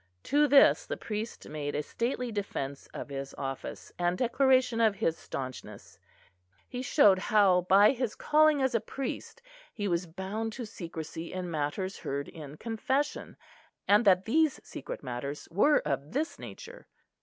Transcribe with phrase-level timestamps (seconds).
[0.23, 5.15] To this the priest made a stately defence of his office, and declaration of his
[5.15, 5.99] staunchness.
[6.67, 11.51] He showed how by his calling as a priest he was bound to secrecy in
[11.51, 13.37] matters heard in confession,
[13.87, 16.87] and that these secret matters were of this nature.